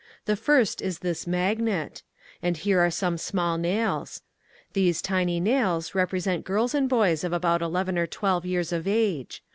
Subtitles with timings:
[0.25, 2.01] The first is this magnet.
[2.41, 4.23] And here are some small nails.
[4.73, 9.43] These tiny nails represent girls and boys of about eleven or twelve years of age.